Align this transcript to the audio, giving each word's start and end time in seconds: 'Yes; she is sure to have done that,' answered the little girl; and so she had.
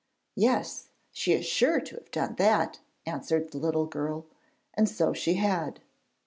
'Yes; 0.35 0.87
she 1.11 1.31
is 1.33 1.45
sure 1.45 1.79
to 1.79 1.93
have 1.95 2.09
done 2.09 2.33
that,' 2.39 2.79
answered 3.05 3.51
the 3.51 3.59
little 3.59 3.85
girl; 3.85 4.25
and 4.73 4.89
so 4.89 5.13
she 5.13 5.35
had. 5.35 5.79